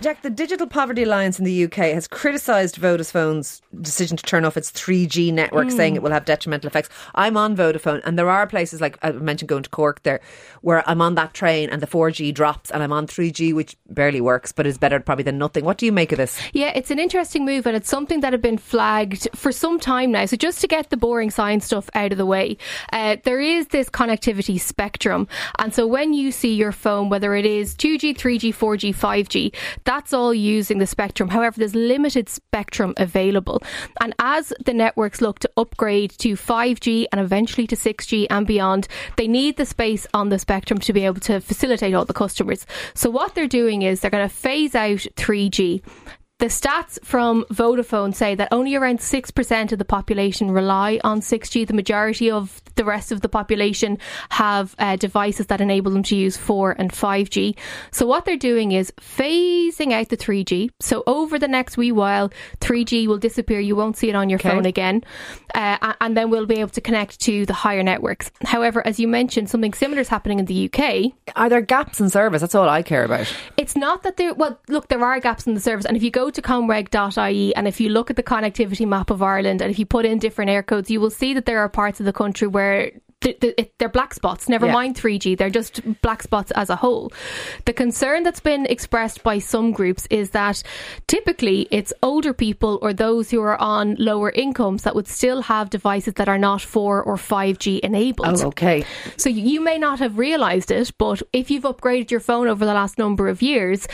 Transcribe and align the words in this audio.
Jack, 0.00 0.22
the 0.22 0.30
Digital 0.30 0.68
Poverty 0.68 1.02
Alliance 1.02 1.40
in 1.40 1.44
the 1.44 1.64
UK 1.64 1.92
has 1.92 2.06
criticised 2.06 2.76
Vodafone's 2.76 3.60
decision 3.80 4.16
to 4.16 4.22
turn 4.22 4.44
off 4.44 4.56
its 4.56 4.70
3G 4.70 5.32
network, 5.32 5.66
mm. 5.66 5.72
saying 5.72 5.96
it 5.96 6.02
will 6.04 6.12
have 6.12 6.24
detrimental 6.24 6.68
effects. 6.68 6.88
I'm 7.16 7.36
on 7.36 7.56
Vodafone, 7.56 8.00
and 8.04 8.16
there 8.16 8.30
are 8.30 8.46
places 8.46 8.80
like 8.80 8.96
I 9.02 9.10
mentioned 9.10 9.48
going 9.48 9.64
to 9.64 9.70
Cork 9.70 10.04
there, 10.04 10.20
where 10.60 10.88
I'm 10.88 11.00
on 11.02 11.16
that 11.16 11.34
train 11.34 11.68
and 11.68 11.82
the 11.82 11.88
4G 11.88 12.32
drops, 12.32 12.70
and 12.70 12.80
I'm 12.80 12.92
on 12.92 13.08
3G, 13.08 13.52
which 13.52 13.76
barely 13.90 14.20
works, 14.20 14.52
but 14.52 14.68
is 14.68 14.78
better 14.78 15.00
probably 15.00 15.24
than 15.24 15.36
nothing. 15.36 15.64
What 15.64 15.78
do 15.78 15.86
you 15.86 15.90
make 15.90 16.12
of 16.12 16.18
this? 16.18 16.40
Yeah, 16.52 16.68
it's 16.76 16.92
an 16.92 17.00
interesting 17.00 17.44
move, 17.44 17.66
and 17.66 17.76
it's 17.76 17.90
something 17.90 18.20
that 18.20 18.32
had 18.32 18.42
been 18.42 18.58
flagged 18.58 19.28
for 19.34 19.50
some 19.50 19.80
time 19.80 20.12
now. 20.12 20.26
So 20.26 20.36
just 20.36 20.60
to 20.60 20.68
get 20.68 20.90
the 20.90 20.96
boring 20.96 21.32
science 21.32 21.64
stuff 21.64 21.90
out 21.96 22.12
of 22.12 22.18
the 22.18 22.26
way, 22.26 22.56
uh, 22.92 23.16
there 23.24 23.40
is 23.40 23.66
this 23.68 23.90
connectivity 23.90 24.60
spectrum, 24.60 25.26
and 25.58 25.74
so 25.74 25.88
when 25.88 26.12
you 26.12 26.30
see 26.30 26.54
your 26.54 26.70
phone, 26.70 27.08
whether 27.08 27.34
it 27.34 27.44
is 27.44 27.74
2G, 27.74 28.16
3G, 28.16 28.54
4G, 28.54 28.94
5G, 28.94 29.52
that's 29.88 30.12
all 30.12 30.34
using 30.34 30.76
the 30.76 30.86
spectrum. 30.86 31.30
However, 31.30 31.58
there's 31.58 31.74
limited 31.74 32.28
spectrum 32.28 32.92
available. 32.98 33.62
And 34.02 34.14
as 34.18 34.52
the 34.62 34.74
networks 34.74 35.22
look 35.22 35.38
to 35.38 35.50
upgrade 35.56 36.10
to 36.18 36.34
5G 36.34 37.06
and 37.10 37.18
eventually 37.22 37.66
to 37.68 37.74
6G 37.74 38.26
and 38.28 38.46
beyond, 38.46 38.86
they 39.16 39.26
need 39.26 39.56
the 39.56 39.64
space 39.64 40.06
on 40.12 40.28
the 40.28 40.38
spectrum 40.38 40.78
to 40.80 40.92
be 40.92 41.06
able 41.06 41.20
to 41.20 41.40
facilitate 41.40 41.94
all 41.94 42.04
the 42.04 42.12
customers. 42.12 42.66
So 42.92 43.08
what 43.08 43.34
they're 43.34 43.48
doing 43.48 43.80
is 43.80 44.00
they're 44.00 44.10
going 44.10 44.28
to 44.28 44.34
phase 44.34 44.74
out 44.74 45.06
3G. 45.16 45.82
The 46.38 46.46
stats 46.46 47.04
from 47.04 47.44
Vodafone 47.50 48.14
say 48.14 48.36
that 48.36 48.46
only 48.52 48.76
around 48.76 49.00
6% 49.00 49.72
of 49.72 49.78
the 49.80 49.84
population 49.84 50.52
rely 50.52 51.00
on 51.02 51.20
6G. 51.20 51.66
The 51.66 51.74
majority 51.74 52.30
of 52.30 52.62
the 52.76 52.84
rest 52.84 53.10
of 53.10 53.22
the 53.22 53.28
population 53.28 53.98
have 54.30 54.76
uh, 54.78 54.94
devices 54.94 55.46
that 55.46 55.60
enable 55.60 55.90
them 55.90 56.04
to 56.04 56.14
use 56.14 56.36
4 56.36 56.76
and 56.78 56.92
5G. 56.92 57.58
So, 57.90 58.06
what 58.06 58.24
they're 58.24 58.36
doing 58.36 58.70
is 58.70 58.92
phasing 59.00 59.92
out 59.92 60.10
the 60.10 60.16
3G. 60.16 60.70
So, 60.78 61.02
over 61.08 61.40
the 61.40 61.48
next 61.48 61.76
wee 61.76 61.90
while, 61.90 62.30
3G 62.60 63.08
will 63.08 63.18
disappear. 63.18 63.58
You 63.58 63.74
won't 63.74 63.96
see 63.96 64.08
it 64.08 64.14
on 64.14 64.30
your 64.30 64.38
okay. 64.38 64.50
phone 64.50 64.64
again. 64.64 65.02
Uh, 65.56 65.94
and 66.00 66.16
then 66.16 66.30
we'll 66.30 66.46
be 66.46 66.60
able 66.60 66.70
to 66.70 66.80
connect 66.80 67.18
to 67.22 67.46
the 67.46 67.52
higher 67.52 67.82
networks. 67.82 68.30
However, 68.44 68.86
as 68.86 69.00
you 69.00 69.08
mentioned, 69.08 69.50
something 69.50 69.74
similar 69.74 70.02
is 70.02 70.08
happening 70.08 70.38
in 70.38 70.44
the 70.44 70.70
UK. 70.72 71.14
Are 71.34 71.48
there 71.48 71.62
gaps 71.62 71.98
in 71.98 72.10
service? 72.10 72.42
That's 72.42 72.54
all 72.54 72.68
I 72.68 72.84
care 72.84 73.02
about. 73.02 73.26
It's 73.68 73.76
not 73.76 74.02
that 74.04 74.16
there, 74.16 74.32
well, 74.32 74.58
look, 74.68 74.88
there 74.88 75.04
are 75.04 75.20
gaps 75.20 75.46
in 75.46 75.52
the 75.52 75.60
service. 75.60 75.84
And 75.84 75.94
if 75.94 76.02
you 76.02 76.10
go 76.10 76.30
to 76.30 76.40
comreg.ie 76.40 77.54
and 77.54 77.68
if 77.68 77.82
you 77.82 77.90
look 77.90 78.08
at 78.08 78.16
the 78.16 78.22
connectivity 78.22 78.88
map 78.88 79.10
of 79.10 79.20
Ireland 79.20 79.60
and 79.60 79.70
if 79.70 79.78
you 79.78 79.84
put 79.84 80.06
in 80.06 80.18
different 80.18 80.50
air 80.50 80.62
codes, 80.62 80.90
you 80.90 81.02
will 81.02 81.10
see 81.10 81.34
that 81.34 81.44
there 81.44 81.58
are 81.58 81.68
parts 81.68 82.00
of 82.00 82.06
the 82.06 82.12
country 82.14 82.48
where 82.48 82.92
they're 83.20 83.88
black 83.88 84.14
spots. 84.14 84.48
Never 84.48 84.66
yeah. 84.66 84.72
mind 84.72 84.96
3G, 84.96 85.36
they're 85.36 85.50
just 85.50 85.80
black 86.02 86.22
spots 86.22 86.50
as 86.52 86.70
a 86.70 86.76
whole. 86.76 87.12
The 87.64 87.72
concern 87.72 88.22
that's 88.22 88.40
been 88.40 88.66
expressed 88.66 89.22
by 89.22 89.38
some 89.38 89.72
groups 89.72 90.06
is 90.10 90.30
that 90.30 90.62
typically 91.06 91.66
it's 91.70 91.92
older 92.02 92.32
people 92.32 92.78
or 92.80 92.92
those 92.92 93.30
who 93.30 93.40
are 93.40 93.60
on 93.60 93.96
lower 93.98 94.30
incomes 94.30 94.84
that 94.84 94.94
would 94.94 95.08
still 95.08 95.42
have 95.42 95.70
devices 95.70 96.14
that 96.14 96.28
are 96.28 96.38
not 96.38 96.62
4 96.62 97.02
or 97.02 97.16
5G 97.16 97.80
enabled. 97.80 98.40
Oh, 98.40 98.46
okay. 98.48 98.84
So 99.16 99.28
you 99.28 99.60
may 99.60 99.78
not 99.78 99.98
have 99.98 100.18
realised 100.18 100.70
it, 100.70 100.92
but 100.98 101.22
if 101.32 101.50
you've 101.50 101.64
upgraded 101.64 102.10
your 102.10 102.20
phone 102.20 102.48
over 102.48 102.64
the 102.64 102.74
last 102.74 102.98
number 102.98 103.28
of 103.28 103.42
years, 103.42 103.88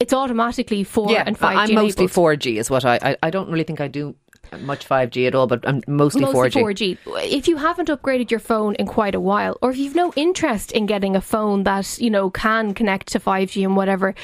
it's 0.00 0.12
automatically 0.12 0.84
4 0.84 1.10
yeah, 1.10 1.22
and 1.24 1.38
5G. 1.38 1.56
I'm 1.56 1.74
mostly 1.74 2.06
4G, 2.06 2.56
is 2.56 2.68
what 2.68 2.84
I, 2.84 2.98
I, 3.02 3.16
I 3.22 3.30
don't 3.30 3.48
really 3.48 3.64
think 3.64 3.80
I 3.80 3.88
do 3.88 4.16
much 4.60 4.88
5G 4.88 5.26
at 5.26 5.34
all, 5.34 5.46
but 5.46 5.66
I'm 5.66 5.82
mostly, 5.86 6.22
mostly 6.22 6.50
4G. 6.50 6.98
4G. 7.04 7.32
If 7.32 7.48
you 7.48 7.56
haven't 7.56 7.88
upgraded 7.88 8.30
your 8.30 8.40
phone 8.40 8.74
in 8.76 8.86
quite 8.86 9.14
a 9.14 9.20
while, 9.20 9.56
or 9.62 9.70
if 9.70 9.76
you've 9.76 9.94
no 9.94 10.12
interest 10.16 10.72
in 10.72 10.86
getting 10.86 11.16
a 11.16 11.20
phone 11.20 11.64
that 11.64 11.98
you 11.98 12.10
know 12.10 12.30
can 12.30 12.74
connect 12.74 13.08
to 13.08 13.20
5G 13.20 13.64
and 13.64 13.76
whatever, 13.76 14.14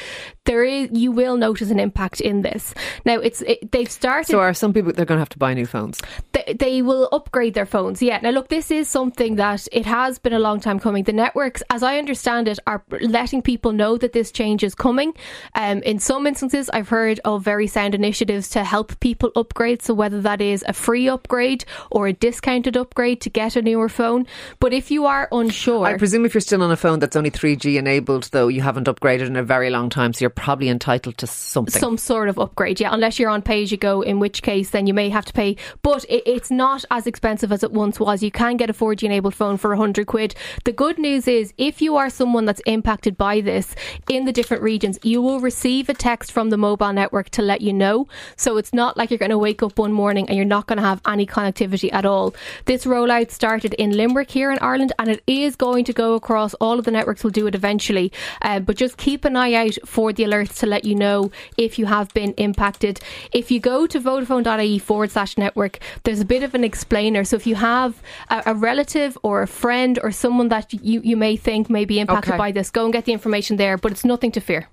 there 0.44 0.64
is 0.64 0.88
you 0.92 1.12
will 1.12 1.36
notice 1.36 1.70
an 1.70 1.78
impact 1.78 2.20
in 2.20 2.42
this. 2.42 2.74
Now 3.04 3.18
it's 3.18 3.42
it, 3.42 3.70
they've 3.72 3.90
started. 3.90 4.30
So 4.30 4.40
are 4.40 4.54
some 4.54 4.72
people 4.72 4.92
they're 4.92 5.06
going 5.06 5.18
to 5.18 5.22
have 5.22 5.28
to 5.30 5.38
buy 5.38 5.54
new 5.54 5.66
phones? 5.66 6.00
They, 6.46 6.54
they 6.54 6.82
will 6.82 7.08
upgrade 7.12 7.54
their 7.54 7.66
phones. 7.66 8.02
Yeah. 8.02 8.18
Now 8.22 8.30
look, 8.30 8.48
this 8.48 8.70
is 8.70 8.88
something 8.88 9.36
that 9.36 9.68
it 9.72 9.86
has 9.86 10.18
been 10.18 10.32
a 10.32 10.38
long 10.38 10.60
time 10.60 10.78
coming. 10.78 11.04
The 11.04 11.12
networks, 11.12 11.62
as 11.70 11.82
I 11.82 11.98
understand 11.98 12.48
it, 12.48 12.58
are 12.66 12.82
letting 13.00 13.42
people 13.42 13.72
know 13.72 13.96
that 13.98 14.12
this 14.12 14.32
change 14.32 14.64
is 14.64 14.74
coming. 14.74 15.14
Um, 15.54 15.82
in 15.82 15.98
some 15.98 16.26
instances, 16.26 16.70
I've 16.70 16.88
heard 16.88 17.20
of 17.24 17.42
very 17.42 17.66
sound 17.66 17.94
initiatives 17.94 18.48
to 18.50 18.64
help 18.64 18.98
people 19.00 19.30
upgrade. 19.36 19.82
So 19.82 19.94
whether 19.94 20.20
that 20.22 20.40
is 20.40 20.64
a 20.66 20.72
free 20.72 21.08
upgrade 21.08 21.64
or 21.90 22.06
a 22.06 22.12
discounted 22.12 22.76
upgrade 22.76 23.20
to 23.22 23.30
get 23.30 23.56
a 23.56 23.62
newer 23.62 23.88
phone. 23.88 24.26
But 24.60 24.72
if 24.72 24.90
you 24.90 25.06
are 25.06 25.28
unsure, 25.32 25.86
I 25.86 25.98
presume 25.98 26.24
if 26.24 26.34
you're 26.34 26.40
still 26.40 26.62
on 26.62 26.70
a 26.70 26.76
phone 26.76 26.98
that's 26.98 27.16
only 27.16 27.30
3G 27.30 27.76
enabled, 27.76 28.24
though 28.32 28.48
you 28.48 28.62
haven't 28.62 28.86
upgraded 28.86 29.26
in 29.26 29.36
a 29.36 29.42
very 29.42 29.70
long 29.70 29.90
time, 29.90 30.12
so 30.12 30.22
you're 30.22 30.30
probably 30.30 30.68
entitled 30.68 31.18
to 31.18 31.26
something. 31.26 31.80
Some 31.80 31.98
sort 31.98 32.28
of 32.28 32.38
upgrade, 32.38 32.80
yeah, 32.80 32.90
unless 32.92 33.18
you're 33.18 33.30
on 33.30 33.42
pay 33.42 33.62
as 33.62 33.70
you 33.70 33.78
go, 33.78 34.02
in 34.02 34.18
which 34.20 34.42
case 34.42 34.70
then 34.70 34.86
you 34.86 34.94
may 34.94 35.08
have 35.08 35.24
to 35.26 35.32
pay. 35.32 35.56
But 35.82 36.04
it, 36.08 36.22
it's 36.32 36.50
not 36.50 36.84
as 36.90 37.06
expensive 37.06 37.52
as 37.52 37.62
it 37.62 37.72
once 37.72 38.00
was. 38.00 38.22
You 38.22 38.30
can 38.30 38.56
get 38.56 38.70
a 38.70 38.72
4G 38.72 39.02
enabled 39.02 39.34
phone 39.34 39.58
for 39.58 39.68
100 39.70 40.06
quid. 40.06 40.34
The 40.64 40.72
good 40.72 40.98
news 40.98 41.28
is 41.28 41.52
if 41.58 41.82
you 41.82 41.96
are 41.96 42.08
someone 42.08 42.46
that's 42.46 42.62
impacted 42.66 43.18
by 43.18 43.42
this 43.42 43.74
in 44.08 44.24
the 44.24 44.32
different 44.32 44.62
regions, 44.62 44.98
you 45.02 45.20
will 45.20 45.40
receive 45.40 45.90
a 45.90 45.94
text 45.94 46.32
from 46.32 46.48
the 46.48 46.56
mobile 46.56 46.92
network 46.92 47.28
to 47.30 47.42
let 47.42 47.60
you 47.60 47.72
know. 47.72 48.08
So 48.36 48.56
it's 48.56 48.72
not 48.72 48.96
like 48.96 49.10
you're 49.10 49.18
going 49.18 49.30
to 49.30 49.38
wake 49.38 49.62
up 49.62 49.78
one 49.78 49.92
morning 49.92 50.26
and 50.28 50.36
you're 50.36 50.46
not 50.46 50.66
going 50.66 50.78
to 50.78 50.82
have 50.82 51.02
any 51.06 51.26
connectivity 51.26 51.92
at 51.92 52.06
all. 52.06 52.34
This 52.64 52.86
rollout 52.86 53.30
started 53.30 53.74
in 53.74 53.90
Limerick 53.90 54.30
here 54.30 54.50
in 54.50 54.58
Ireland 54.60 54.92
and 54.98 55.10
it 55.10 55.22
is 55.26 55.54
going 55.54 55.84
to 55.84 55.92
go 55.92 56.14
across 56.14 56.54
all 56.54 56.78
of 56.78 56.86
the 56.86 56.90
networks 56.90 57.22
will 57.22 57.30
do 57.30 57.46
it 57.46 57.54
eventually. 57.54 58.10
Uh, 58.40 58.58
but 58.60 58.76
just 58.76 58.96
keep 58.96 59.26
an 59.26 59.36
eye 59.36 59.52
out 59.52 59.76
for 59.84 60.14
the 60.14 60.22
alerts 60.22 60.58
to 60.60 60.66
let 60.66 60.86
you 60.86 60.94
know 60.94 61.30
if 61.58 61.78
you 61.78 61.86
have 61.86 62.12
been 62.14 62.32
impacted. 62.34 63.00
If 63.32 63.50
you 63.50 63.60
go 63.60 63.86
to 63.86 64.00
vodafone.ie 64.00 64.78
forward 64.78 65.10
slash 65.10 65.36
network, 65.36 65.78
there's 66.04 66.21
a 66.22 66.24
bit 66.24 66.42
of 66.42 66.54
an 66.54 66.64
explainer. 66.64 67.24
So 67.24 67.36
if 67.36 67.46
you 67.46 67.56
have 67.56 68.02
a, 68.30 68.42
a 68.46 68.54
relative 68.54 69.18
or 69.22 69.42
a 69.42 69.46
friend 69.46 69.98
or 70.02 70.10
someone 70.10 70.48
that 70.48 70.72
you, 70.72 71.00
you 71.02 71.16
may 71.16 71.36
think 71.36 71.68
may 71.68 71.84
be 71.84 72.00
impacted 72.00 72.32
okay. 72.32 72.38
by 72.38 72.52
this, 72.52 72.70
go 72.70 72.84
and 72.84 72.92
get 72.92 73.04
the 73.04 73.12
information 73.12 73.56
there, 73.56 73.76
but 73.76 73.92
it's 73.92 74.04
nothing 74.04 74.32
to 74.32 74.40
fear. 74.40 74.68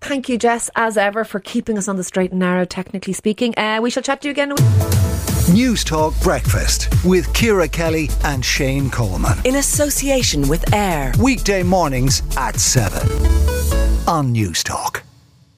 Thank 0.00 0.28
you, 0.28 0.36
Jess, 0.36 0.68
as 0.76 0.98
ever, 0.98 1.24
for 1.24 1.40
keeping 1.40 1.78
us 1.78 1.88
on 1.88 1.96
the 1.96 2.04
straight 2.04 2.30
and 2.30 2.40
narrow, 2.40 2.66
technically 2.66 3.14
speaking. 3.14 3.56
Uh, 3.56 3.80
we 3.80 3.88
shall 3.88 4.02
chat 4.02 4.20
to 4.20 4.28
you 4.28 4.32
again. 4.32 4.52
News 5.52 5.84
Talk 5.84 6.18
Breakfast 6.22 6.88
with 7.04 7.32
Ciara 7.32 7.68
Kelly 7.68 8.08
and 8.24 8.44
Shane 8.44 8.90
Coleman. 8.90 9.38
In 9.44 9.56
association 9.56 10.48
with 10.48 10.74
AIR. 10.74 11.12
Weekday 11.22 11.62
mornings 11.62 12.22
at 12.36 12.58
7 12.58 13.08
on 14.06 14.32
News 14.32 14.62
Talk. 14.62 15.02